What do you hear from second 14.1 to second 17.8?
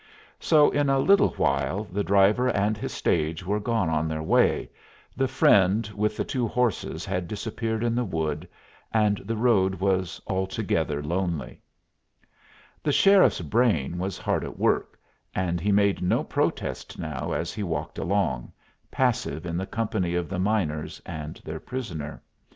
hard at work, and he made no protest now as he